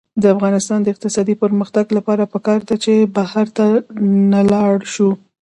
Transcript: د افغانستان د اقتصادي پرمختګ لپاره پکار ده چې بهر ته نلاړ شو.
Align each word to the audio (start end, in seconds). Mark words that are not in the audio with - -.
د 0.21 0.23
افغانستان 0.35 0.79
د 0.81 0.87
اقتصادي 0.93 1.35
پرمختګ 1.43 1.85
لپاره 1.97 2.29
پکار 2.33 2.59
ده 2.69 2.75
چې 2.83 2.93
بهر 3.17 3.47
ته 3.57 3.65
نلاړ 4.35 4.75
شو. 4.93 5.09